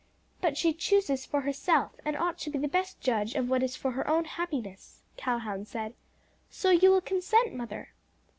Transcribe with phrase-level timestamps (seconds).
[0.41, 3.75] "But she chooses for herself, and ought to be the best judge of what is
[3.75, 5.93] for her own happiness," Calhoun said.
[6.49, 7.93] "So you will consent, mother?"